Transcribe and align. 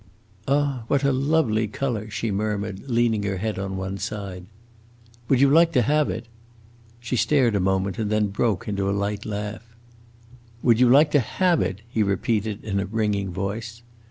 "Ah, 0.47 0.81
what 0.87 1.03
a 1.03 1.11
lovely 1.11 1.67
color!" 1.67 2.09
she 2.09 2.31
murmured, 2.31 2.89
leaning 2.89 3.21
her 3.21 3.37
head 3.37 3.59
on 3.59 3.77
one 3.77 3.99
side. 3.99 4.47
"Would 5.29 5.39
you 5.39 5.47
like 5.51 5.71
to 5.73 5.83
have 5.83 6.09
it?" 6.09 6.25
She 6.99 7.15
stared 7.15 7.53
a 7.53 7.59
moment 7.59 7.99
and 7.99 8.09
then 8.11 8.29
broke 8.29 8.67
into 8.67 8.89
a 8.89 8.93
light 8.99 9.27
laugh. 9.27 9.75
"Would 10.63 10.79
you 10.79 10.89
like 10.89 11.11
to 11.11 11.19
have 11.19 11.61
it?" 11.61 11.81
he 11.87 12.01
repeated 12.01 12.63
in 12.63 12.79
a 12.79 12.85
ringing 12.87 13.29
voice. 13.31 13.83